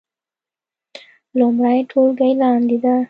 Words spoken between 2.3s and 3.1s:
لاندې ده